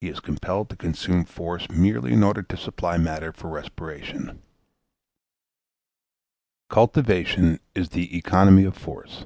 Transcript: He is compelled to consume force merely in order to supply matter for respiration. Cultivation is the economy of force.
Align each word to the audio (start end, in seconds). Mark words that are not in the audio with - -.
He 0.00 0.08
is 0.08 0.18
compelled 0.18 0.68
to 0.68 0.76
consume 0.76 1.24
force 1.24 1.70
merely 1.70 2.12
in 2.14 2.24
order 2.24 2.42
to 2.42 2.56
supply 2.56 2.96
matter 2.98 3.32
for 3.32 3.48
respiration. 3.48 4.42
Cultivation 6.68 7.60
is 7.72 7.90
the 7.90 8.16
economy 8.18 8.64
of 8.64 8.76
force. 8.76 9.24